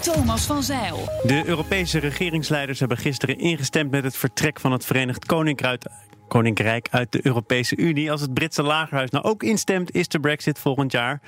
[0.00, 1.08] Thomas van Zeil.
[1.22, 5.26] De Europese regeringsleiders hebben gisteren ingestemd met het vertrek van het Verenigd
[6.28, 6.88] Koninkrijk.
[6.90, 8.10] Uit de Europese Unie.
[8.10, 11.20] Als het Britse lagerhuis nou ook instemt, is de Brexit volgend jaar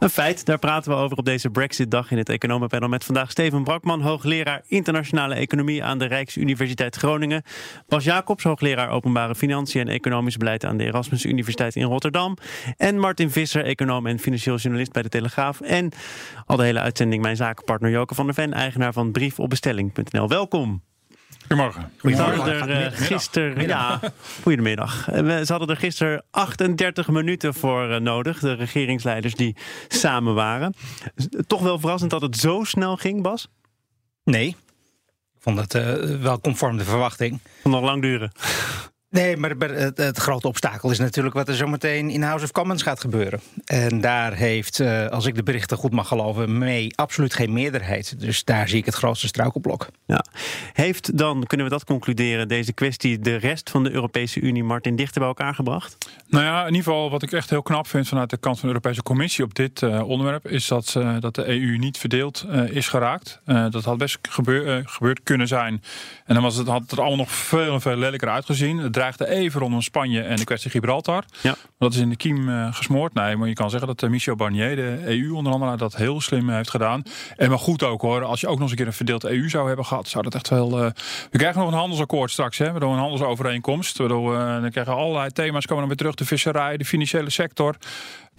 [0.00, 0.46] een feit.
[0.46, 4.62] Daar praten we over op deze Brexit-dag in het Economenpanel met vandaag Steven Brakman, hoogleraar
[4.66, 7.42] internationale economie aan de Rijksuniversiteit Groningen.
[7.88, 12.36] Bas Jacobs, hoogleraar openbare financiën en economisch beleid aan de Erasmus Universiteit in Rotterdam.
[12.76, 15.60] En Martin Visser, econoom en financieel journalist bij de Telegraaf.
[15.60, 15.90] En
[16.46, 20.28] al de hele uitzending mijn zakenpartner Joke van der Ven, eigenaar van briefopbestelling.nl.
[20.28, 20.89] Welkom.
[21.48, 21.92] Goedemorgen.
[22.02, 23.66] Hadden er uh, gisteren.
[23.66, 24.00] Ja,
[24.42, 25.04] goedemiddag.
[25.14, 29.56] Ze hadden er gisteren 38 minuten voor uh, nodig, de regeringsleiders die
[29.88, 30.74] samen waren.
[31.46, 33.48] Toch wel verrassend dat het zo snel ging, Bas?
[34.24, 34.48] Nee.
[34.48, 37.40] Ik vond het uh, wel conform de verwachting.
[37.62, 38.32] Vond nog lang duren.
[39.10, 42.82] Nee, maar het, het, grote obstakel is natuurlijk wat er zometeen in House of Commons
[42.82, 43.40] gaat gebeuren.
[43.64, 48.20] En daar heeft, uh, als ik de berichten goed mag geloven, mee absoluut geen meerderheid.
[48.20, 49.88] Dus daar zie ik het grootste struikelblok.
[50.06, 50.24] Ja.
[50.72, 54.96] Heeft dan, kunnen we dat concluderen, deze kwestie de rest van de Europese Unie, Martin,
[54.96, 55.96] dichter bij elkaar gebracht?
[56.28, 58.68] Nou ja, in ieder geval wat ik echt heel knap vind vanuit de kant van
[58.68, 62.46] de Europese Commissie op dit uh, onderwerp, is dat, uh, dat de EU niet verdeeld
[62.70, 63.40] is geraakt.
[63.44, 65.82] dat had best gebeur, gebeurd kunnen zijn.
[66.24, 68.92] En dan was het, had het er allemaal nog veel en veel lelijker uitgezien.
[69.00, 71.24] Dreigde even rondom Spanje en de kwestie Gibraltar.
[71.42, 71.54] Ja.
[71.78, 73.14] Dat is in de kiem uh, gesmoord.
[73.14, 76.70] Nee, maar je kan zeggen dat uh, Michel Barnier, de EU-onderhandelaar, dat heel slim heeft
[76.70, 77.02] gedaan.
[77.36, 78.24] En maar goed ook hoor.
[78.24, 80.34] Als je ook nog eens een keer een verdeeld EU zou hebben gehad, zou dat
[80.34, 80.70] echt wel.
[81.30, 83.98] We krijgen nog een handelsakkoord straks, hè, waardoor een handelsovereenkomst.
[83.98, 86.14] Waardoor dan krijgen allerlei thema's komen dan weer terug.
[86.14, 87.76] De visserij, de financiële sector.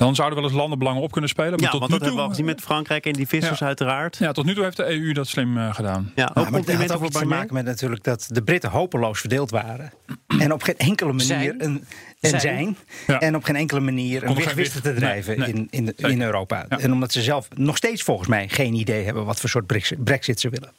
[0.02, 1.52] Dan zouden wel eens landenbelangen op kunnen spelen.
[1.52, 3.28] Maar ja, tot want nu dat toe, hebben we al gezien met Frankrijk en die
[3.28, 3.66] vissers ja.
[3.66, 4.18] uiteraard.
[4.18, 6.12] Ja, tot nu toe heeft de EU dat slim uh, gedaan.
[6.16, 8.70] Ja, ook ja, maar had ook voor iets te maken met natuurlijk dat de Britten
[8.70, 9.92] hopeloos verdeeld waren.
[10.40, 11.64] en op geen enkele manier Zijn.
[11.64, 11.86] een,
[12.20, 12.42] en Zijn.
[12.42, 12.78] zijn.
[13.08, 13.20] Ja.
[13.20, 15.68] En op geen enkele manier een weg geen wisten te drijven nee, nee.
[15.70, 16.66] in, in, Europa.
[16.70, 16.80] Ja.
[16.80, 19.66] En omdat ze zelf nog steeds volgens mij geen idee hebben wat voor soort
[20.04, 20.72] Brexit, ze willen.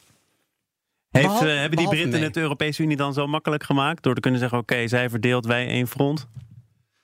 [1.09, 4.03] Heeft, Behalve- eh, hebben die Britten het de Europese Unie dan zo makkelijk gemaakt?
[4.03, 6.27] Door te kunnen zeggen, oké, zij verdeelt, wij één front.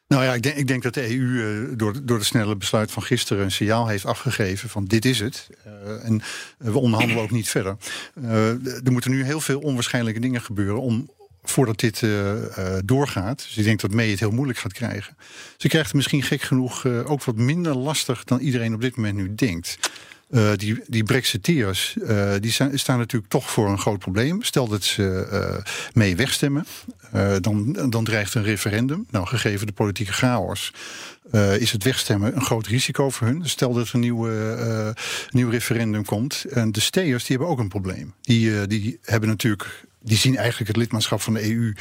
[0.10, 2.92] Nou ja, ik denk, ik denk dat de EU eh, door, door de snelle besluit
[2.92, 5.50] van gisteren een signaal heeft afgegeven van dit is het.
[5.64, 6.22] Eh, en
[6.58, 7.78] we onderhandelen ook niet verder.
[8.14, 8.50] Eh,
[8.86, 11.10] er moeten nu heel veel onwaarschijnlijke dingen gebeuren om
[11.44, 12.04] voordat dit
[12.86, 13.38] doorgaat.
[13.38, 15.18] Dus ik denk dat May het heel moeilijk gaat krijgen.
[15.58, 19.16] Ze krijgt het misschien gek genoeg ook wat minder lastig dan iedereen op dit moment
[19.16, 19.78] nu denkt.
[20.30, 24.44] Eh, die, die Brexiteers eh, die staan natuurlijk toch voor een groot probleem.
[24.44, 26.66] Stel dat ze eh, mee wegstemmen,
[27.42, 29.08] dan, dan dreigt een referendum.
[29.10, 30.74] Nou, gegeven de politieke chaos,
[31.60, 33.40] is het wegstemmen een groot risico voor hun.
[33.40, 34.96] Dus stel dat er een nieuwe,
[35.30, 36.46] nieuw referendum komt.
[36.50, 38.14] En de steers die hebben ook een probleem.
[38.22, 39.86] Die, die hebben natuurlijk.
[40.02, 41.74] Die zien eigenlijk het lidmaatschap van de EU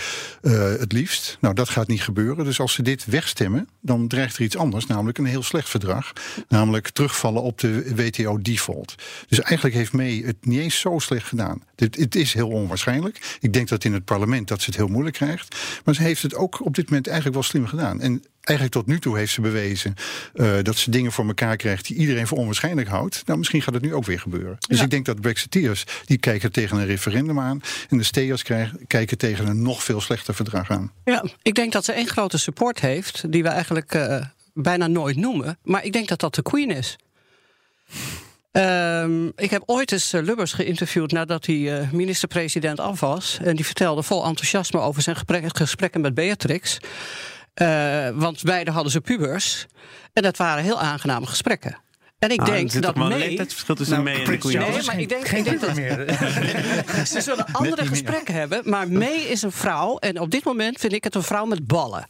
[0.42, 1.38] eh, het liefst.
[1.40, 2.44] Nou, dat gaat niet gebeuren.
[2.44, 6.12] Dus als ze dit wegstemmen, dan dreigt er iets anders, namelijk een heel slecht verdrag.
[6.48, 8.94] Namelijk terugvallen op de WTO-default.
[9.28, 11.62] Dus eigenlijk heeft May het niet eens zo slecht gedaan.
[11.74, 13.36] Dit, het is heel onwaarschijnlijk.
[13.40, 15.56] Ik denk dat in het parlement dat ze het heel moeilijk krijgt.
[15.84, 18.00] Maar ze heeft het ook op dit moment eigenlijk wel slim gedaan.
[18.00, 19.94] En eigenlijk tot nu toe heeft ze bewezen
[20.34, 23.22] eh, dat ze dingen voor elkaar krijgt die iedereen voor onwaarschijnlijk houdt.
[23.26, 24.56] Nou, misschien gaat het nu ook weer gebeuren.
[24.68, 27.62] Dus ik denk dat Brexiteers die kijken tegen een referendum aan.
[27.88, 30.92] En de steers krijgen, kijken tegen een nog veel slechter verdrag aan.
[31.04, 35.16] Ja, ik denk dat ze één grote support heeft, die we eigenlijk eh, bijna nooit
[35.16, 35.58] noemen.
[35.62, 36.96] Maar ik denk dat dat de Queen is.
[38.52, 43.38] Ehm, ik heb ooit eens eh, Lubbers geïnterviewd nadat hij minister-president af was.
[43.42, 45.16] En die vertelde vol enthousiasme over zijn
[45.52, 46.78] gesprekken met Beatrix.
[47.58, 49.66] Eh, want beide hadden ze pubers.
[50.12, 51.78] En dat waren heel aangename gesprekken.
[52.18, 54.38] En ik Ah, denk dat wel een leeftijdsverschil tussen May en de.
[54.40, 56.16] Charles Nee, is maar geen- ik denk- geen ik denk dat- meer.
[57.06, 59.96] Ze zullen andere gesprekken hebben, maar May is een vrouw.
[59.98, 62.06] En op dit moment vind ik het een vrouw met ballen.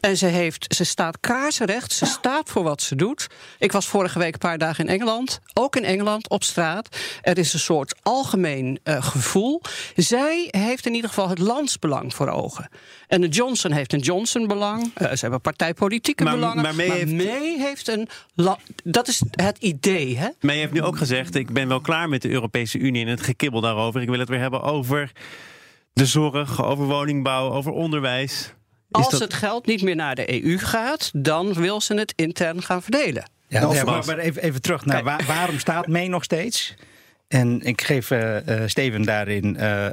[0.00, 3.26] En ze, heeft, ze staat kaarsenrecht, ze staat voor wat ze doet.
[3.58, 6.96] Ik was vorige week een paar dagen in Engeland, ook in Engeland op straat.
[7.22, 9.60] Er is een soort algemeen eh, gevoel.
[9.96, 12.68] Zij heeft in ieder geval het landsbelang voor ogen.
[13.08, 14.90] En de Johnson heeft een Johnson-belang.
[14.94, 16.62] Eh, ze hebben partijpolitieke Maar- belangen.
[16.62, 18.08] maar May heeft- May heeft een.
[18.84, 20.28] Dat is het idee, hè?
[20.40, 23.20] May heeft nu ook gezegd, ik ben wel klaar met de Europese Unie en het
[23.22, 24.00] gekibbel daarover.
[24.02, 25.12] Ik wil het weer hebben over
[25.92, 28.54] de zorg, over woningbouw, over onderwijs.
[28.90, 32.62] Als dat- het geld niet meer naar de EU gaat, dan wil ze het intern
[32.62, 33.30] gaan verdelen.
[33.48, 36.74] Ja, Nou, maar, even, even terug naar waar- waarom staat May nog steeds?
[37.28, 38.36] En ik geef uh,
[38.66, 39.86] Steven daarin uh,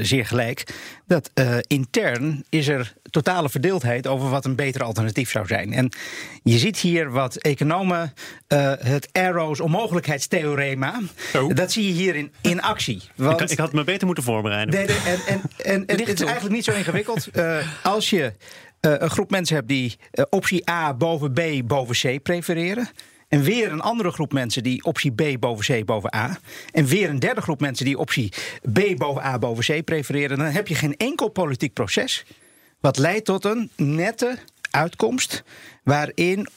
[0.00, 0.64] zeer gelijk.
[1.06, 1.30] Dat
[1.66, 5.72] intern is er totale verdeeldheid over wat een beter alternatief zou zijn.
[5.72, 5.92] En
[6.42, 8.12] je ziet hier wat economen
[8.78, 11.00] het Arrows onmogelijkheidstheorema.
[11.36, 11.54] Oh.
[11.54, 13.02] Dat zie je hier in, in actie.
[13.16, 14.78] Want, ik, ik, had me beter moeten voorbereiden.
[14.78, 14.88] en,
[15.26, 17.28] en, en, en het is eigenlijk niet zo ingewikkeld.
[17.82, 18.32] als je
[18.80, 19.96] een groep mensen hebt die
[20.30, 22.88] optie A boven B boven C prefereren
[23.30, 26.38] en weer een andere groep mensen die optie B boven C boven A.
[26.72, 28.32] En weer een derde groep mensen die optie
[28.72, 30.38] B boven A boven C prefereren.
[30.38, 32.24] Dan heb je geen enkel politiek proces
[32.80, 34.38] wat leidt tot een nette
[34.70, 35.42] uitkomst
[35.82, 36.48] waarin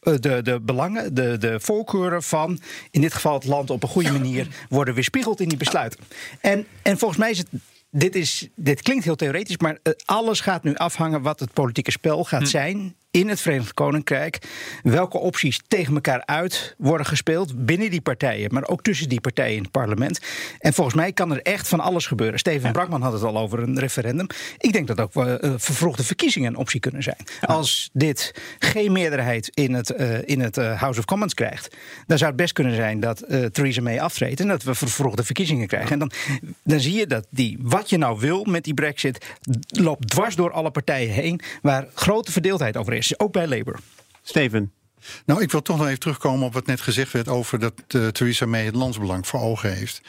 [0.00, 2.60] eh, de, de belangen, de, de voorkeuren van
[2.90, 6.00] in dit geval het land op een goede manier worden weerspiegeld in die besluiten.
[6.40, 7.48] En, en volgens mij is het
[7.90, 11.90] dit, is, dit klinkt heel theoretisch, maar eh, alles gaat nu afhangen wat het politieke
[11.90, 12.46] spel gaat hm.
[12.46, 14.38] zijn in het Verenigd Koninkrijk.
[14.82, 19.56] Welke opties tegen elkaar uit worden gespeeld binnen die partijen, maar ook tussen die partijen
[19.56, 20.20] in het parlement.
[20.58, 22.38] En volgens mij kan er echt van alles gebeuren.
[22.38, 22.70] Steven ja.
[22.70, 24.26] Brakman had het al over een referendum.
[24.58, 27.16] Ik denk dat ook uh, vervroegde verkiezingen een optie kunnen zijn.
[27.40, 31.76] Als dit geen meerderheid in het, uh, in het uh, House of Commons krijgt,
[32.06, 35.66] dan zou het best kunnen zijn dat Theresa May aftreedt en dat we vervroegde verkiezingen
[35.66, 35.90] krijgen.
[35.90, 36.10] En dan,
[36.62, 39.26] dan zie je dat die, wat je nou wil met die Brexit,
[39.66, 43.78] loopt dwars door alle partijen heen, waar grote verdeeldheid over is ook bij Labour.
[44.22, 44.72] Steven.
[45.26, 48.06] Nou, ik wil toch nog even terugkomen op wat net gezegd werd over dat uh,
[48.06, 50.00] Theresa May het landsbelang voor ogen heeft.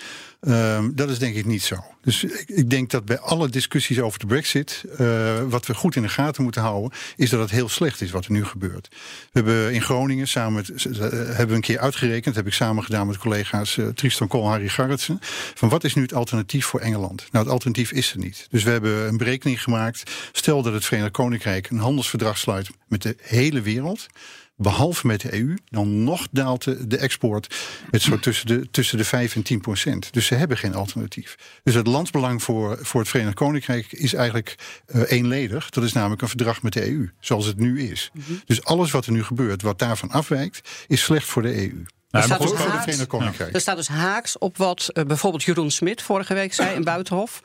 [0.48, 1.76] Um, dat is denk ik niet zo.
[2.02, 5.96] Dus ik, ik, denk dat bij alle discussies over de Brexit, uh, wat we goed
[5.96, 8.88] in de gaten moeten houden, is dat het heel slecht is wat er nu gebeurt.
[8.92, 12.84] We hebben in Groningen samen met, uh, hebben we een keer uitgerekend, heb ik samen
[12.84, 15.20] gedaan met collega's Tristan Kool, Harry Garretsen,
[15.54, 17.28] van wat is nu het alternatief voor Engeland?
[17.32, 18.48] Nou, het alternatief is er niet.
[18.50, 20.12] Dus we hebben een berekening gemaakt.
[20.32, 24.08] Stel dat het Verenigd Koninkrijk een handelsverdrag sluit met de hele wereld
[24.58, 27.56] behalve met de EU, dan nog daalt de, de export
[27.92, 30.14] met zo tussen de, tussen de 5 en 10 procent.
[30.14, 31.36] Dus ze hebben geen alternatief.
[31.64, 34.56] Dus het landsbelang voor, voor het Verenigd Koninkrijk is eigenlijk
[34.88, 35.70] uh, eenledig.
[35.70, 38.12] Dat is namelijk een verdrag met de EU, zoals het nu is.
[38.14, 38.34] Mhm.
[38.46, 41.86] Dus alles wat er nu gebeurt, wat daarvan afwijkt, is slecht voor de EU.
[42.10, 42.98] Er staat, dus haaks,
[43.40, 47.42] er staat dus haaks op wat uh, bijvoorbeeld Jeroen Smit vorige week zei in Buitenhof.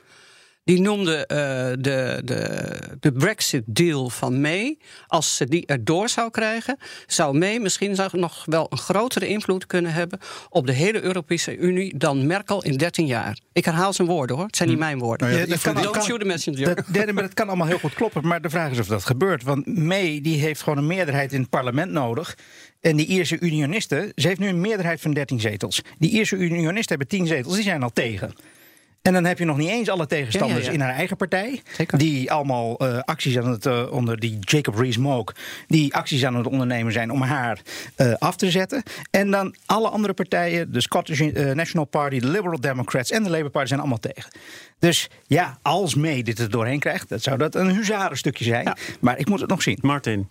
[0.70, 1.36] Die noemde uh,
[1.82, 4.78] de, de, de Brexit-deal van May.
[5.06, 9.92] Als ze die erdoor zou krijgen, zou May misschien nog wel een grotere invloed kunnen
[9.92, 10.18] hebben
[10.48, 13.38] op de hele Europese Unie dan Merkel in 13 jaar.
[13.52, 14.84] Ik herhaal zijn woorden hoor, het zijn niet hm.
[14.84, 15.28] mijn woorden.
[15.28, 16.74] Nou ja, dat kan, Don't shoot the messenger.
[16.74, 19.42] Dat, maar dat kan allemaal heel goed kloppen, maar de vraag is of dat gebeurt.
[19.42, 22.36] Want May die heeft gewoon een meerderheid in het parlement nodig.
[22.80, 25.82] En die Ierse unionisten, ze heeft nu een meerderheid van 13 zetels.
[25.98, 28.34] Die Ierse unionisten hebben 10 zetels, die zijn al tegen.
[29.02, 31.62] En dan heb je nog niet eens alle tegenstanders in haar eigen partij.
[31.96, 35.34] Die allemaal uh, acties aan het, uh, onder die Jacob Rees-Mogg...
[35.66, 37.60] die acties aan het ondernemen zijn om haar
[37.96, 38.82] uh, af te zetten.
[39.10, 41.20] En dan alle andere partijen, de Scottish
[41.54, 42.18] National Party...
[42.18, 44.30] de Liberal Democrats en de Labour Party zijn allemaal tegen.
[44.78, 47.08] Dus ja, als mee dit er doorheen krijgt...
[47.08, 48.76] dan zou dat een huzarenstukje zijn.
[49.00, 49.78] Maar ik moet het nog zien.
[49.80, 50.26] Martin.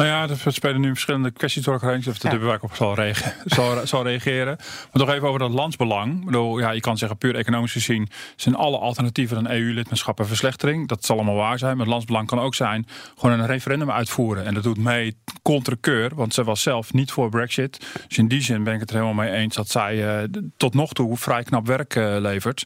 [0.00, 2.04] Nou ja, er spelen nu verschillende kwesties door elkaar heen.
[2.08, 2.38] Of de ja.
[2.38, 4.56] waar ik op zal, reageren, zal, zal, reageren.
[4.58, 6.18] Maar nog even over dat landsbelang.
[6.18, 8.08] Ik bedoel, ja, je kan zeggen, puur economisch gezien...
[8.36, 10.88] zijn alle alternatieven aan EU-lidmaatschap een verslechtering.
[10.88, 11.70] Dat zal allemaal waar zijn.
[11.70, 12.86] Maar het landsbelang kan ook zijn...
[13.18, 14.44] gewoon een referendum uitvoeren.
[14.44, 16.14] En dat doet mee contre keur.
[16.14, 17.86] Want ze was zelf niet voor Brexit.
[18.08, 19.54] Dus in die zin ben ik het er helemaal mee eens...
[19.54, 22.64] dat zij uh, tot nog toe vrij knap werk uh, levert.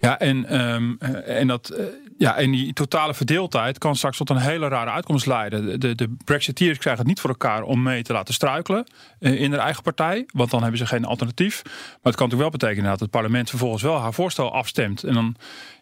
[0.00, 1.84] Ja, en, um, en, dat, uh,
[2.18, 5.80] ja, en die totale verdeeldheid kan straks tot een hele rare uitkomst leiden.
[5.80, 8.86] De, de Brexiteers krijgen het niet voor elkaar om mee te laten struikelen
[9.20, 10.26] uh, in hun eigen partij.
[10.32, 11.62] Want dan hebben ze geen alternatief.
[11.64, 11.72] Maar
[12.02, 15.04] het kan natuurlijk wel betekenen dat het parlement vervolgens wel haar voorstel afstemt.
[15.04, 15.36] En dan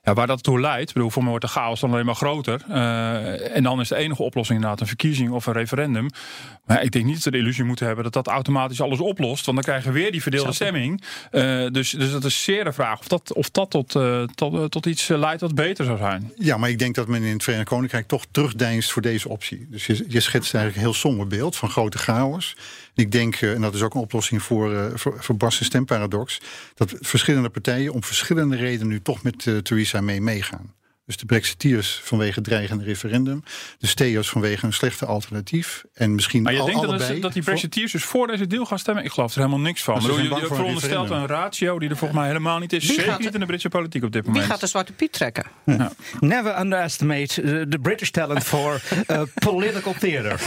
[0.06, 2.60] ja, waar dat toe leidt, bedoel, voor me wordt de chaos dan alleen maar groter.
[2.68, 6.08] Uh, en dan is de enige oplossing inderdaad een verkiezing of een referendum.
[6.64, 9.46] Maar ik denk niet dat we de illusie moeten hebben dat dat automatisch alles oplost.
[9.46, 11.02] Want dan krijgen we weer die verdeelde stemming.
[11.32, 14.70] Uh, dus, dus dat is zeer de vraag of dat, of dat tot, uh, tot,
[14.70, 16.32] tot iets leidt wat beter zou zijn.
[16.36, 19.66] Ja, maar ik denk dat men in het Verenigd Koninkrijk toch terugdeinst voor deze optie.
[19.70, 22.56] Dus je, je schetst eigenlijk een heel somber beeld van grote chaos.
[22.96, 26.40] Ik denk, en dat is ook een oplossing voor, voor, voor Bas' stemparadox,
[26.74, 30.74] dat verschillende partijen om verschillende redenen nu toch met uh, Theresa May meegaan.
[31.06, 33.42] Dus de Brexiteers vanwege dreigende referendum.
[33.78, 35.84] De steers vanwege een slechte alternatief.
[35.94, 38.64] En misschien maar je al, denkt allebei dat, dat die Brexiteers dus voor deze deal
[38.64, 39.04] gaan stemmen?
[39.04, 39.94] Ik geloof er helemaal niks van.
[39.94, 42.86] Bedoel, je, je veronderstelt een ratio die er volgens mij helemaal niet is.
[42.86, 44.44] Wie Zeker niet in de Britse politiek op dit moment.
[44.44, 45.44] Wie gaat de zwarte piet trekken?
[45.64, 45.92] Ja.
[46.20, 50.40] Never underestimate the British talent for uh, political theater.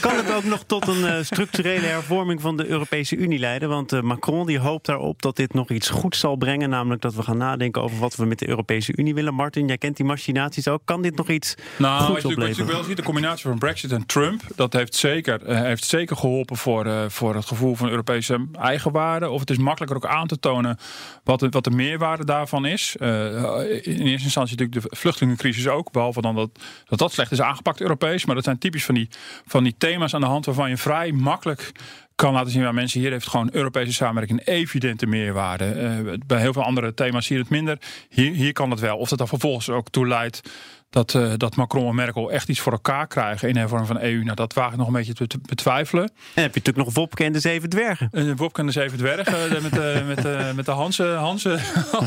[0.00, 3.68] kan het ook nog tot een uh, structurele hervorming van de Europese Unie leiden?
[3.68, 6.70] Want uh, Macron die hoopt daarop dat dit nog iets goeds zal brengen.
[6.70, 9.78] Namelijk dat we gaan nadenken over wat we met de Europese Unie willen Martin, jij
[9.78, 10.80] kent die machinaties ook.
[10.84, 12.72] Kan dit nog iets Nou, goeds wat je, wat je opleveren?
[12.72, 16.56] wel ziet, de combinatie van Brexit en Trump, dat heeft zeker, eh, heeft zeker geholpen
[16.56, 19.30] voor, eh, voor het gevoel van Europese eigenwaarde.
[19.30, 20.78] Of het is makkelijker ook aan te tonen
[21.24, 22.96] wat de, wat de meerwaarde daarvan is.
[22.98, 23.16] Eh,
[23.62, 26.46] in eerste instantie natuurlijk de vluchtelingencrisis ook, behalve dan dat
[26.88, 28.24] dat, dat slecht is aangepakt Europees.
[28.24, 29.08] Maar dat zijn typisch van die,
[29.46, 31.72] van die thema's aan de hand waarvan je vrij makkelijk
[32.16, 35.64] kan laten zien waar mensen hier heeft gewoon Europese samenwerking een evidente meerwaarde.
[35.64, 37.78] Eh, bij heel veel andere thema's zie je het minder.
[38.08, 38.96] Hier, hier kan het wel.
[38.96, 40.42] Of dat dan vervolgens ook toe leidt
[40.90, 44.00] dat, eh, dat Macron en Merkel echt iets voor elkaar krijgen in een vorm van
[44.00, 44.22] EU.
[44.22, 46.02] Nou, dat waag ik nog een beetje te, betwijfelen.
[46.04, 48.08] En heb je natuurlijk nog Wopke en de Zeven Dwergen.
[48.12, 51.04] Uh, Wopke en de Zeven Dwergen eh, met, de met, met de Hanse...
[51.04, 51.58] Hanse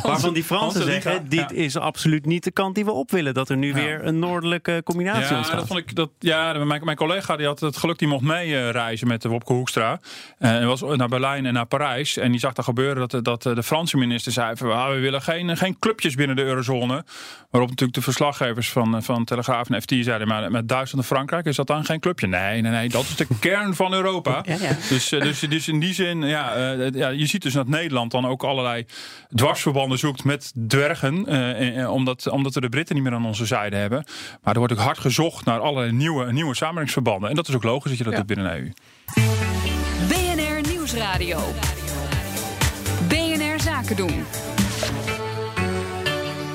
[0.04, 3.34] Waarvan die Fransen zeggen, dit is absoluut niet de kant die we op willen.
[3.34, 3.74] Dat er nu Ja.
[3.74, 5.58] weer een noordelijke combinatie Ja, ontstaat.
[5.58, 6.10] dat vond ik dat.
[6.20, 9.54] Ja, mijn, mijn collega die had het geluk, die mocht mee reizen met de Wopke
[9.54, 10.00] Hoekstra.
[10.38, 12.18] En was naar Berlijn en naar Parijs.
[12.18, 15.22] En die zag daar gebeuren dat, dat de Franse minister zei: van, ah, we willen
[15.22, 17.04] geen, geen clubjes binnen de eurozone.
[17.50, 21.46] Waarop natuurlijk de verslaggevers van, van Telegraaf en FT zeiden: maar met Duitsland en Frankrijk
[21.46, 22.28] is dat dan geen clubje?
[22.28, 24.44] Nee, nee, nee, dat is de kern van Europa.
[24.46, 24.76] Ja, ja.
[24.90, 28.12] Dus, eh, dus, dus in die zin, ja, eh, ja, je ziet dus dat Nederland
[28.12, 28.86] dan ook allerlei
[29.36, 31.26] dwarsverbanden zoekt met dwergen.
[31.26, 34.04] eh, eh, omdat, omdat we de Britten niet meer aan onze zijde hebben.
[34.44, 37.30] Maar er wordt ook hard gezocht naar allerlei nieuwe, nieuwe samenwerkingsverbanden.
[37.30, 38.72] En dat is ook logisch dat je dat doet binnen de EU.
[40.08, 41.40] BNR Nieuwsradio.
[43.08, 44.26] BNR Zaken doen.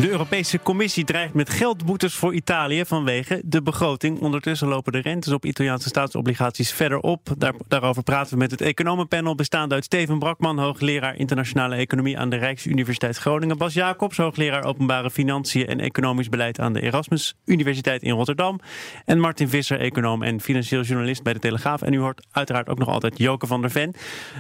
[0.05, 4.21] De Europese Commissie dreigt met geldboetes voor Italië vanwege de begroting.
[4.21, 7.29] Ondertussen lopen de rentes op Italiaanse staatsobligaties verder op.
[7.39, 12.31] Daar, daarover praten we met het economenpanel bestaande uit Steven Brakman, hoogleraar internationale economie aan
[12.31, 18.03] de Rijksuniversiteit Groningen, Bas Jacobs, hoogleraar openbare financiën en economisch beleid aan de Erasmus Universiteit
[18.03, 18.61] in Rotterdam
[19.05, 21.83] en Martin Visser, econoom en financieel journalist bij de Telegraaf.
[21.83, 23.95] En u hoort uiteraard ook nog altijd Joke van der Ven.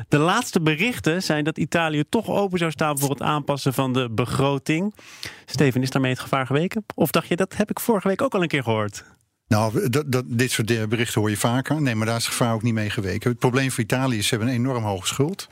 [0.09, 4.09] De laatste berichten zijn dat Italië toch open zou staan voor het aanpassen van de
[4.11, 4.94] begroting.
[5.54, 6.84] Steven, is daarmee het gevaar geweken?
[6.94, 9.04] Of dacht je, dat heb ik vorige week ook al een keer gehoord?
[9.54, 11.82] Nou, dat, dit soort eh, berichten hoor je vaker.
[11.82, 13.30] Nee, maar daar is het gevaar ook niet mee geweken.
[13.30, 15.49] Het probleem voor Italië is, ze hebben een enorm hoge schuld.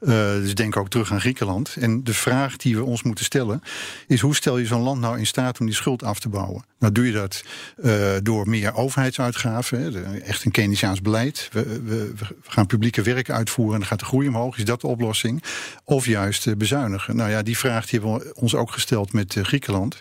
[0.00, 1.76] Uh, dus denk ook terug aan Griekenland.
[1.80, 3.62] En de vraag die we ons moeten stellen
[4.06, 4.20] is...
[4.20, 6.64] hoe stel je zo'n land nou in staat om die schuld af te bouwen?
[6.78, 7.44] Nou doe je dat
[7.84, 9.80] uh, door meer overheidsuitgaven.
[9.80, 11.48] Hè, echt een Keynesiaans beleid.
[11.52, 14.58] We, we, gaan publieke werk uitvoeren en dan gaat de groei omhoog.
[14.58, 15.42] Is dat de oplossing?
[15.84, 17.16] Of juist uh, bezuinigen?
[17.16, 19.98] Nou ja, die vraag die hebben we ons ook gesteld met Griekenland.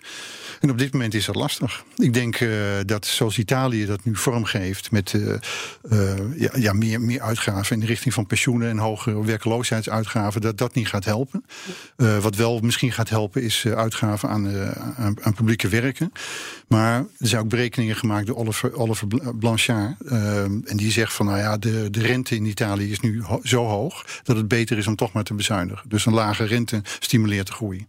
[0.60, 1.84] En op dit moment is dat lastig.
[1.96, 2.38] Ik denk
[2.86, 5.34] dat zoals Italië dat nu vormgeeft met uh,
[5.92, 10.58] uh, ja, ja, meer, meer uitgaven in de richting van pensioenen en hogere werkloosheidsuitgaven, dat
[10.58, 11.46] dat niet gaat helpen.
[12.22, 16.12] wat wel misschien gaat helpen is uitgaven aan, aan, aan, publieke werken.
[16.68, 19.08] Maar er zijn ook berekeningen gemaakt door Oliver, Oliver
[19.40, 20.02] Blanchard.
[20.02, 24.06] en die zegt van nou ja, de, de rente in Italië is nu zo hoog
[24.24, 25.90] dat het beter is om toch maar te bezuinigen.
[25.90, 27.88] Dus een lage rente stimuleert de groei.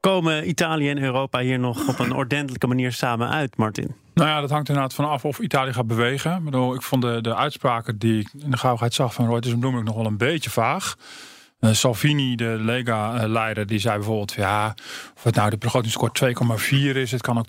[0.00, 3.94] Komen Italië en Europa hier nog op een ordentelijke manier samen uit, Martin?
[4.14, 6.36] Nou ja, dat hangt inderdaad vanaf of Italië gaat bewegen.
[6.36, 9.52] Ik, bedoel, ik vond de, de uitspraken die ik in de gauwheid zag van Reuters
[9.52, 10.96] en Bloomberg nog wel een beetje vaag.
[11.60, 14.74] Uh, Salvini, de Lega-leider, die zei bijvoorbeeld: ja,
[15.16, 17.46] of het nou de begrotingskort 2,4 is, het kan ook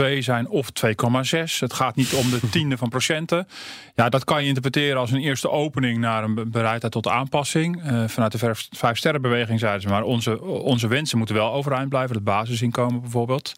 [0.00, 1.58] 2,2 zijn of 2,6.
[1.58, 3.48] Het gaat niet om de tiende van procenten.
[3.94, 7.90] Ja, dat kan je interpreteren als een eerste opening naar een bereidheid tot aanpassing.
[7.90, 12.14] Uh, vanuit de vijf sterrenbeweging zeiden ze maar: onze, onze wensen moeten wel overeind blijven,
[12.14, 13.54] het basisinkomen bijvoorbeeld.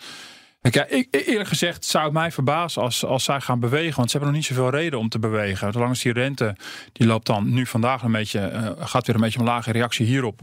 [0.62, 3.97] Ja, ik, eerlijk gezegd zou het mij verbazen als, als zij gaan bewegen.
[3.97, 5.73] Want ze hebben nog niet zoveel reden om te bewegen.
[5.73, 6.57] Zolang die rente,
[6.93, 10.07] die loopt dan nu vandaag een beetje, uh, gaat weer een beetje omlaag in reactie
[10.07, 10.40] hierop.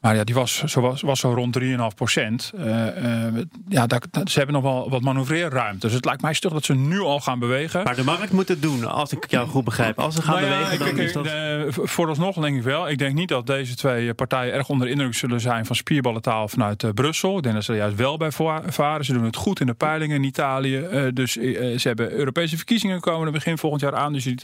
[0.00, 2.52] Maar ja, die was zo, was, was zo rond 3,5 procent.
[2.54, 5.86] Uh, uh, ja, daar, ze hebben nog wel wat manoeuvreerruimte.
[5.86, 7.82] Dus het lijkt mij stug dat ze nu al gaan bewegen.
[7.82, 9.98] Maar de markt moet het doen, als ik jou goed begrijp.
[9.98, 11.26] Als ze gaan nou ja, bewegen, dan ik, is dat...
[11.26, 11.32] Uh,
[11.68, 12.88] vooralsnog denk ik wel.
[12.88, 16.82] Ik denk niet dat deze twee partijen erg onder indruk zullen zijn van spierballentaal vanuit
[16.82, 17.36] uh, Brussel.
[17.36, 18.30] Ik denk dat ze er juist wel bij
[18.66, 19.04] varen.
[19.04, 20.78] Ze doen het goed in de peilingen in Italië.
[20.78, 24.12] Uh, dus ze hebben Europese verkiezingen komen begin volgend jaar aan.
[24.12, 24.34] Dus je,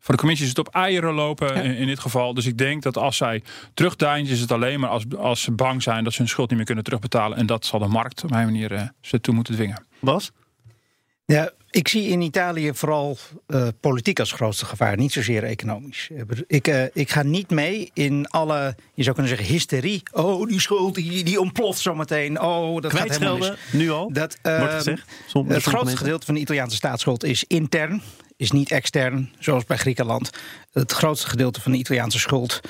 [0.00, 1.60] voor de commissie is het op eieren lopen ja.
[1.60, 2.34] in, in, dit geval.
[2.34, 3.42] Dus ik denk dat als zij
[3.74, 6.56] terugdijnen, is het alleen maar als, als ze bang zijn dat ze hun schuld niet
[6.56, 7.38] meer kunnen terugbetalen.
[7.38, 9.86] En dat zal de markt op mijn manier uh, ze toe moeten dwingen.
[10.00, 10.32] Bas?
[11.24, 13.16] Ja, ik zie in Italië vooral
[13.48, 16.10] uh, politiek als grootste gevaar, niet zozeer economisch.
[16.46, 20.02] Ik, uh, ik ga niet mee in alle, je zou kunnen zeggen, hysterie.
[20.12, 22.40] Oh, die schuld die, die ontploft zometeen.
[22.40, 23.52] Oh, dat gaat helemaal mis.
[23.72, 24.12] nu al?
[24.12, 28.02] Dat, uh, gezegd, soms, het grootste gedeelte van de Italiaanse staatsschuld is intern,
[28.36, 30.30] is niet extern, zoals bij Griekenland.
[30.72, 32.60] Het grootste gedeelte van de Italiaanse schuld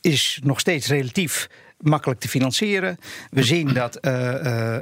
[0.00, 2.98] is nog steeds relatief makkelijk te financieren.
[3.30, 4.12] We zien dat uh,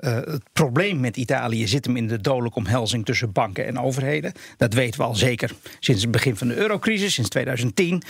[0.01, 4.33] het probleem met Italië zit hem in de dodelijke omhelzing tussen banken en overheden.
[4.57, 8.03] Dat weten we al zeker sinds het begin van de eurocrisis, sinds 2010.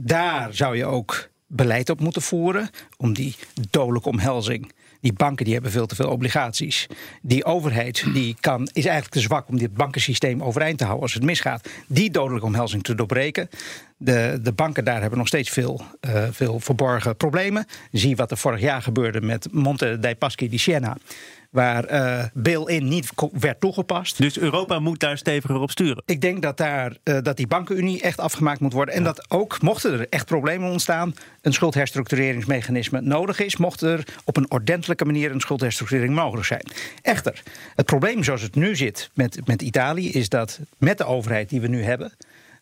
[0.00, 3.36] daar zou je ook beleid op moeten voeren om die
[3.70, 6.86] dodelijke omhelzing Die banken die hebben veel te veel obligaties.
[7.22, 11.14] Die overheid die kan, is eigenlijk te zwak om dit bankensysteem overeind te houden als
[11.14, 11.68] het misgaat.
[11.86, 13.48] Die dodelijke omhelzing te doorbreken.
[13.96, 17.66] De, de banken daar hebben nog steeds veel, uh, veel verborgen problemen.
[17.92, 20.96] Zie wat er vorig jaar gebeurde met Monte dei Paschi di Siena
[21.50, 24.18] waar uh, bail-in niet werd toegepast.
[24.18, 26.02] Dus Europa moet daar steviger op sturen?
[26.06, 28.94] Ik denk dat, daar, uh, dat die bankenunie echt afgemaakt moet worden.
[28.94, 29.06] En ja.
[29.06, 31.14] dat ook, mochten er echt problemen ontstaan...
[31.40, 33.56] een schuldherstructureringsmechanisme nodig is...
[33.56, 36.66] mocht er op een ordentelijke manier een schuldherstructurering mogelijk zijn.
[37.02, 37.42] Echter,
[37.74, 40.10] het probleem zoals het nu zit met, met Italië...
[40.10, 42.12] is dat met de overheid die we nu hebben...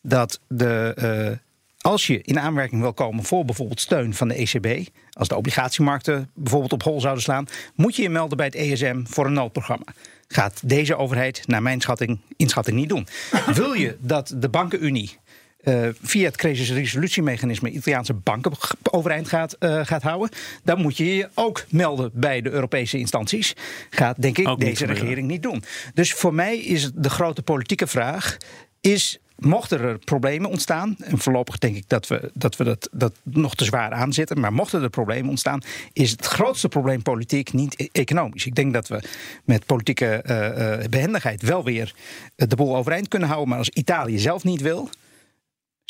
[0.03, 0.95] dat de...
[1.31, 1.37] Uh,
[1.79, 6.31] als je in aanmerking wil komen voor bijvoorbeeld steun van de ECB, als de obligatiemarkten
[6.35, 9.87] bijvoorbeeld op hol zouden slaan, moet je je melden bij het ESM voor een noodprogramma.
[10.29, 13.07] Gaat deze overheid, naar mijn schatting, inschatting, niet doen.
[13.55, 15.19] Wil je dat de bankenunie
[15.65, 18.53] uh, via het crisisresolutiemechanisme Italiaanse banken
[18.91, 20.31] overeind gaat, uh, gaat houden,
[20.65, 23.55] dan moet je je ook melden bij de Europese instanties.
[23.91, 25.65] Gaat, denk ik, deze regering niet doen.
[25.95, 28.37] Dus voor mij is de grote politieke vraag:
[28.81, 33.13] is Mochten er problemen ontstaan, en voorlopig denk ik dat we dat, we dat, dat
[33.23, 35.61] nog te zwaar aanzetten, maar mochten er problemen ontstaan,
[35.93, 38.47] is het grootste probleem politiek, niet e- economisch.
[38.47, 39.03] Ik denk dat we
[39.45, 41.95] met politieke uh, uh, behendigheid wel weer
[42.37, 44.91] de boel overeind kunnen houden, maar als Italië zelf niet wil,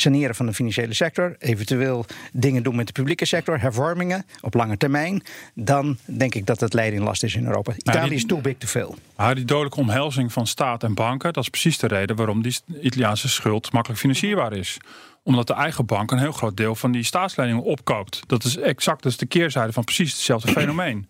[0.00, 4.76] saneren van de financiële sector, eventueel dingen doen met de publieke sector, hervormingen op lange
[4.76, 5.22] termijn,
[5.54, 7.72] dan denk ik dat het leiding last is in Europa.
[7.76, 8.96] Italië is too big to fail.
[9.16, 12.56] Maar die dodelijke omhelzing van staat en banken, dat is precies de reden waarom die
[12.82, 14.78] Italiaanse schuld makkelijk financierbaar is
[15.22, 18.22] omdat de eigen bank een heel groot deel van die staatsleningen opkoopt.
[18.26, 21.08] Dat is exact dus de keerzijde van precies hetzelfde fenomeen.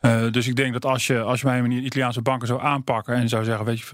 [0.00, 2.60] Uh, dus ik denk dat als je, als je bij een manier Italiaanse banken zou
[2.62, 3.86] aanpakken en zou zeggen, weet je,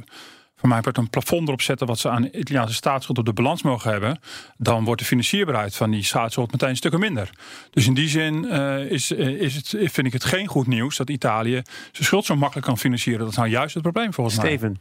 [0.58, 3.62] van mij wordt een plafond erop zetten wat ze aan Italiaanse staatsschuld op de balans
[3.62, 4.20] mogen hebben,
[4.56, 7.30] dan wordt de financierbaarheid van die staatsschuld meteen stukken minder.
[7.70, 11.10] Dus in die zin uh, is, is het, vind ik het geen goed nieuws dat
[11.10, 11.62] Italië
[11.92, 13.20] zijn schuld zo makkelijk kan financieren.
[13.20, 14.70] Dat is nou juist het probleem volgens Steven.
[14.70, 14.80] mij.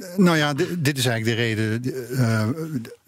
[0.00, 0.24] Steven.
[0.24, 1.82] Nou ja, dit is eigenlijk de reden.
[2.12, 2.48] Uh,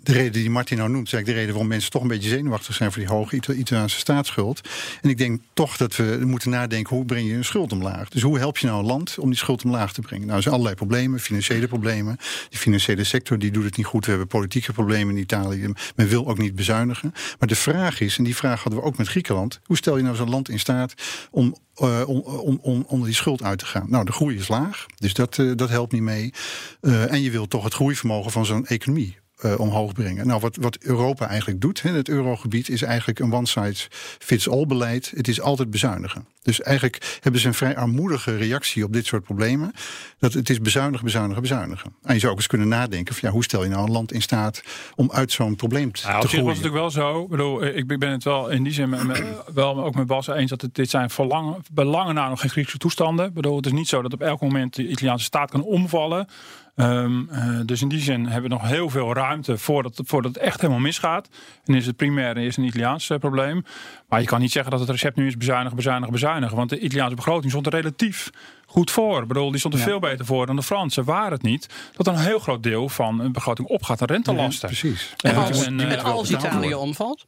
[0.04, 2.28] de reden die Martin nou noemt, is eigenlijk de reden waarom mensen toch een beetje
[2.28, 4.60] zenuwachtig zijn voor die hoge Italiaanse staatsschuld.
[5.02, 8.08] En ik denk toch dat we moeten nadenken hoe breng je een schuld omlaag.
[8.08, 10.24] Dus hoe help je nou een land om die schuld omlaag te brengen?
[10.24, 12.16] Nou, er zijn allerlei problemen, financiële problemen.
[12.48, 14.04] Die financiële sector die doet het niet goed.
[14.04, 15.72] We hebben politieke problemen in Italië.
[15.96, 17.12] Men wil ook niet bezuinigen.
[17.38, 20.02] Maar de vraag is, en die vraag hadden we ook met Griekenland, hoe stel je
[20.02, 20.94] nou zo'n land in staat
[21.30, 23.86] om uh, om, om, onder die schuld uit te gaan.
[23.88, 26.32] Nou, de groei is laag, dus dat, uh, dat helpt niet mee.
[26.80, 30.26] Uh, en je wilt toch het groeivermogen van zo'n economie uh, omhoog brengen.
[30.26, 35.12] Nou, wat, wat Europa eigenlijk doet, hè, het eurogebied, is eigenlijk een one-size-fits-all beleid.
[35.16, 36.26] Het is altijd bezuinigen.
[36.42, 39.72] Dus eigenlijk hebben ze een vrij armoedige reactie op dit soort problemen.
[40.18, 41.94] Dat het is bezuinigen, bezuinigen, bezuinigen.
[42.02, 44.12] En je zou ook eens kunnen nadenken: van, ja, hoe stel je nou een land
[44.12, 44.62] in staat
[44.94, 46.46] om uit zo'n probleem te, nou, te groeien?
[46.46, 47.22] was het natuurlijk wel zo.
[47.22, 50.26] Ik, bedoel, ik ben het wel in die zin met, met, wel ook met Bas
[50.26, 53.26] eens dat het, dit zijn verlangen, belangen na nog geen Griekse toestanden.
[53.26, 56.28] Ik bedoel, het is niet zo dat op elk moment de Italiaanse staat kan omvallen.
[56.76, 60.42] Um, uh, dus in die zin hebben we nog heel veel ruimte voordat, voordat het
[60.42, 61.28] echt helemaal misgaat.
[61.64, 63.64] En is het primair is een Italiaans uh, probleem.
[64.08, 66.56] Maar je kan niet zeggen dat het recept nu is bezuinigen, bezuinigen, bezuinigen.
[66.56, 68.30] Want de Italiaanse begroting stond er relatief
[68.66, 69.22] goed voor.
[69.22, 69.86] Ik bedoel, die stond er ja.
[69.86, 71.04] veel beter voor dan de Franse.
[71.04, 74.68] Waar het niet dat een heel groot deel van een begroting opgaat aan rentelasten.
[74.70, 75.14] Ja, precies.
[75.16, 77.26] En als, en, en als Italië omvalt?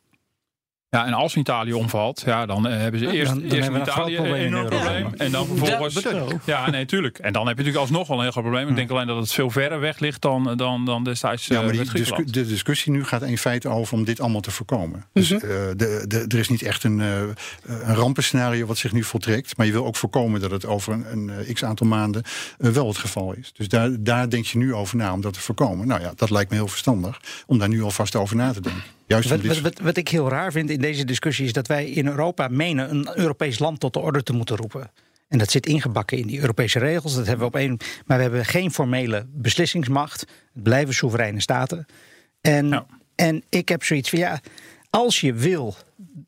[0.96, 3.80] Ja, en als Italië omvalt, ja, dan uh, hebben ze eerst, dan, dan eerst hebben
[3.80, 5.14] Italië een enorm probleem.
[5.16, 6.02] En dan vervolgens.
[6.02, 7.18] Ja, ja, nee, tuurlijk.
[7.18, 8.68] En dan heb je natuurlijk alsnog wel een heel groot probleem.
[8.68, 11.46] Ik denk alleen dat het veel verder weg ligt dan, dan, dan destijds.
[11.46, 14.50] Ja, maar die discu de discussie nu gaat in feite over om dit allemaal te
[14.50, 15.04] voorkomen.
[15.12, 17.20] Dus uh, de, de, er is niet echt een, uh,
[17.62, 19.56] een rampenscenario wat zich nu voltrekt.
[19.56, 22.22] Maar je wil ook voorkomen dat het over een, een x aantal maanden
[22.58, 23.52] wel het geval is.
[23.56, 25.86] Dus daar, daar denk je nu over na om dat te voorkomen.
[25.86, 28.82] Nou ja, dat lijkt me heel verstandig om daar nu alvast over na te denken.
[29.06, 31.90] Juist wat, wat, wat, wat, ik heel raar vind in deze discussie is dat wij
[31.90, 34.90] in Europa menen een Europees land tot de orde te moeten roepen.
[35.28, 37.14] En dat zit ingebakken in die Europese regels.
[37.14, 40.20] Dat hebben we op een, maar we hebben geen formele beslissingsmacht.
[40.20, 41.86] Het blijven soevereine staten.
[42.40, 42.86] En, ja.
[43.14, 44.40] en ik heb zoiets van ja,
[44.96, 45.76] als je wil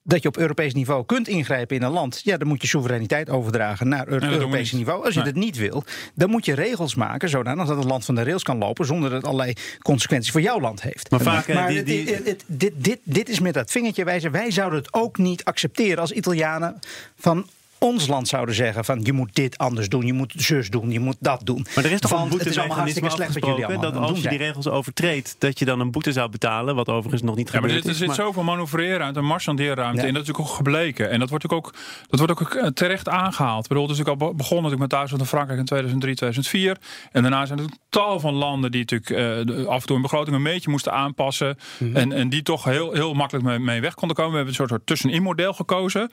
[0.02, 3.30] dat je op Europees niveau kunt ingrijpen in een land, ja, dan moet je soevereiniteit
[3.30, 5.04] overdragen naar het Europees niveau.
[5.04, 5.32] Als je nee.
[5.32, 8.42] dat niet wil, dan moet je regels maken zodanig dat het land van de rails
[8.42, 11.10] kan lopen zonder dat het allerlei consequenties voor jouw land heeft.
[11.10, 12.04] Maar, vaak, maar die, die...
[12.04, 14.32] Dit, dit, dit, dit, dit is met dat vingertje wijzen.
[14.32, 16.78] Wij zouden het ook niet accepteren als Italianen
[17.16, 17.46] van
[17.78, 21.00] ons land zouden zeggen van je moet dit anders doen, je moet zus doen, je
[21.00, 21.66] moet dat doen.
[21.74, 23.92] Maar er is toch Want een boete het is allemaal hartstikke slecht wat jullie allemaal
[23.92, 27.22] dat als je die regels overtreedt, dat je dan een boete zou betalen, wat overigens
[27.22, 27.98] nog niet ja, maar gebeurd dit, er is.
[27.98, 30.00] zit maar- zoveel manoeuvreren uit een marchandeerruimte.
[30.00, 30.06] Ja.
[30.06, 31.10] En dat is natuurlijk ook gebleken.
[31.10, 31.74] En dat wordt ook,
[32.08, 33.62] dat wordt ook eh, terecht aangehaald.
[33.62, 36.14] Ik bedoel, het is natuurlijk al be- begonnen natuurlijk met Duitsland en Frankrijk in 2003,
[36.14, 36.76] 2004.
[37.12, 40.02] En daarna zijn er natuurlijk tal van landen die natuurlijk eh, af en toe een
[40.02, 41.58] begroting een beetje moesten aanpassen.
[41.78, 41.96] Mhm.
[41.96, 44.30] en, en die toch heel, heel makkelijk mee, mee weg konden komen.
[44.32, 46.10] We hebben een soort, soort tussenin model gekozen.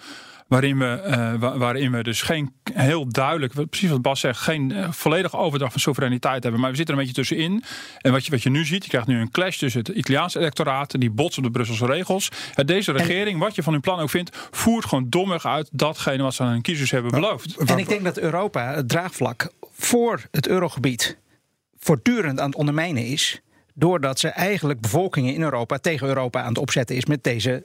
[0.48, 1.02] Waarin we,
[1.42, 5.72] uh, waarin we dus geen heel duidelijk, precies wat Bas zegt, geen uh, volledige overdracht
[5.72, 6.62] van soevereiniteit hebben.
[6.62, 7.64] Maar we zitten er een beetje tussenin.
[8.02, 10.40] En wat je, wat je nu ziet, je krijgt nu een clash tussen het Italiaanse
[10.40, 12.32] electoraat, die botsen op de Brusselse regels.
[12.56, 16.24] En deze regering, wat je van hun plan ook vindt, voert gewoon dommig uit datgene
[16.24, 17.58] wat ze aan hun kiezers hebben beloofd.
[17.58, 21.18] En ik denk dat Europa het draagvlak voor het eurogebied
[21.80, 23.42] voortdurend aan het ondermijnen is.
[23.74, 27.64] Doordat ze eigenlijk bevolkingen in Europa tegen Europa aan het opzetten is met deze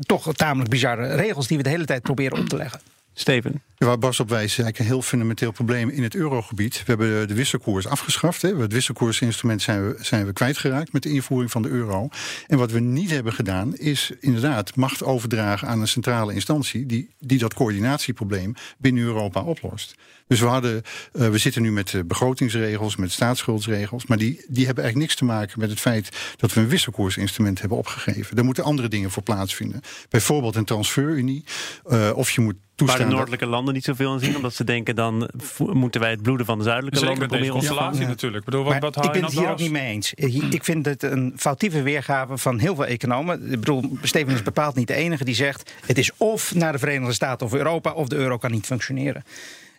[0.00, 2.80] toch tamelijk bizarre regels die we de hele tijd proberen op te leggen.
[3.18, 3.62] Steven.
[3.76, 6.76] Waar Bas op wijst, is eigenlijk een heel fundamenteel probleem in het eurogebied.
[6.76, 8.42] We hebben de wisselkoers afgeschaft.
[8.42, 8.56] Hè.
[8.56, 12.08] Het wisselkoersinstrument zijn we, zijn we kwijtgeraakt met de invoering van de euro.
[12.46, 17.14] En wat we niet hebben gedaan, is inderdaad macht overdragen aan een centrale instantie die,
[17.18, 19.94] die dat coördinatieprobleem binnen Europa oplost.
[20.26, 24.06] Dus we, hadden, uh, we zitten nu met begrotingsregels, met staatsschuldsregels.
[24.06, 27.60] Maar die, die hebben eigenlijk niks te maken met het feit dat we een wisselkoersinstrument
[27.60, 28.36] hebben opgegeven.
[28.36, 29.80] Daar moeten andere dingen voor plaatsvinden.
[30.08, 31.44] Bijvoorbeeld een transferunie.
[31.86, 34.96] Uh, of je moet Waar de noordelijke landen niet zoveel in zien, omdat ze denken
[34.96, 38.08] dan moeten wij het bloeden van de zuidelijke Zeker landen proberen deze constellatie ja.
[38.08, 38.44] natuurlijk.
[38.44, 40.14] Ik, bedoel, wat, wat ik ben het hier ook niet mee eens.
[40.50, 43.52] Ik vind het een foutieve weergave van heel veel economen.
[43.52, 46.78] Ik bedoel, Steven is bepaald niet de enige die zegt: het is of naar de
[46.78, 49.24] Verenigde Staten of Europa, of de euro kan niet functioneren.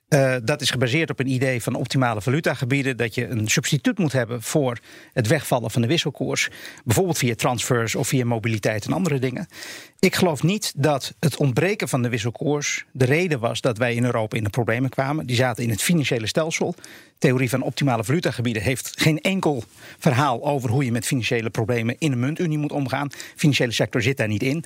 [0.09, 2.97] Uh, dat is gebaseerd op een idee van optimale valutagebieden.
[2.97, 4.77] Dat je een substituut moet hebben voor
[5.13, 6.49] het wegvallen van de wisselkoers.
[6.85, 9.47] Bijvoorbeeld via transfers of via mobiliteit en andere dingen.
[9.99, 14.03] Ik geloof niet dat het ontbreken van de wisselkoers de reden was dat wij in
[14.03, 15.25] Europa in de problemen kwamen.
[15.25, 16.75] Die zaten in het financiële stelsel.
[17.17, 19.63] Theorie van optimale valutagebieden heeft geen enkel
[19.99, 23.07] verhaal over hoe je met financiële problemen in een muntunie moet omgaan.
[23.07, 24.65] De financiële sector zit daar niet in.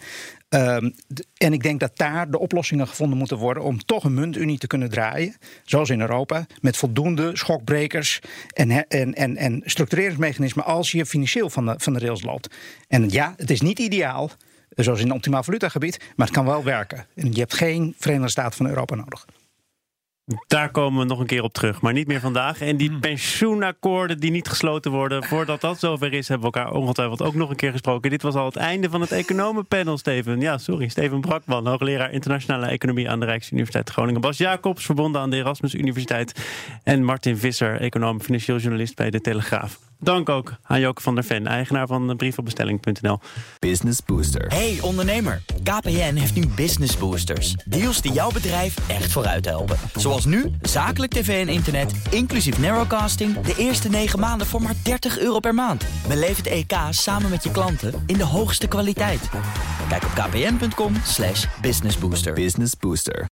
[0.54, 0.96] Um,
[1.38, 4.68] en ik denk dat daar de oplossingen gevonden moeten worden om toch een muntunie te
[4.68, 8.20] kunnen draaien, zoals in Europa, met voldoende schokbrekers
[8.54, 12.56] en, en, en, en structureringsmechanismen als je financieel van de, van de rails loopt.
[12.88, 14.32] En ja, het is niet ideaal,
[14.70, 17.06] zoals in een optimaal valutagebied, maar het kan wel werken.
[17.16, 19.26] En je hebt geen Verenigde Staten van Europa nodig.
[20.48, 22.62] Daar komen we nog een keer op terug, maar niet meer vandaag.
[22.62, 23.00] En die hmm.
[23.00, 27.50] pensioenakkoorden die niet gesloten worden, voordat dat zover is, hebben we elkaar ongetwijfeld ook nog
[27.50, 28.10] een keer gesproken.
[28.10, 30.42] Dit was al het einde van het economenpanel, Steven.
[30.42, 34.22] Ja, sorry, Steven Brakman, hoogleraar internationale economie aan de Rijksuniversiteit Groningen.
[34.22, 36.46] Bas Jacobs, verbonden aan de Erasmus Universiteit.
[36.84, 39.91] En Martin Visser, econoom, financieel journalist bij De Telegraaf.
[40.04, 43.20] Dank ook aan Joke van der Ven, eigenaar van brievenbestelling.nl.
[43.60, 44.48] Business Booster.
[44.48, 47.54] Hey ondernemer, KPN heeft nu Business Boosters.
[47.66, 49.78] Deals die jouw bedrijf echt vooruit helpen.
[49.96, 53.40] Zoals nu, zakelijk tv en internet, inclusief narrowcasting...
[53.40, 55.86] de eerste 9 maanden voor maar 30 euro per maand.
[56.08, 59.30] Beleef het EK samen met je klanten in de hoogste kwaliteit.
[59.90, 60.94] Kijk op kpn.com
[61.62, 62.34] businessbooster.
[62.34, 63.26] Business Booster.